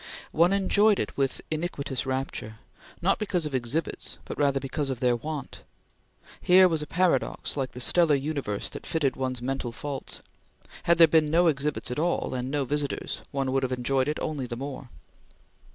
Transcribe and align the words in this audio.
One 0.31 0.51
enjoyed 0.51 0.97
it 0.99 1.15
with 1.15 1.41
iniquitous 1.51 2.07
rapture, 2.07 2.55
not 3.03 3.19
because 3.19 3.45
of 3.45 3.53
exhibits 3.53 4.17
but 4.25 4.35
rather 4.35 4.59
because 4.59 4.89
of 4.89 4.99
their 4.99 5.15
want. 5.15 5.61
Here 6.41 6.67
was 6.67 6.81
a 6.81 6.87
paradox 6.87 7.55
like 7.55 7.73
the 7.73 7.79
stellar 7.79 8.15
universe 8.15 8.67
that 8.69 8.87
fitted 8.87 9.15
one's 9.15 9.43
mental 9.43 9.71
faults. 9.71 10.23
Had 10.85 10.97
there 10.97 11.07
been 11.07 11.29
no 11.29 11.45
exhibits 11.45 11.91
at 11.91 11.99
all, 11.99 12.33
and 12.33 12.49
no 12.49 12.65
visitors, 12.65 13.21
one 13.29 13.51
would 13.51 13.61
have 13.61 13.71
enjoyed 13.71 14.07
it 14.07 14.19
only 14.21 14.47
the 14.47 14.57
more. 14.57 14.89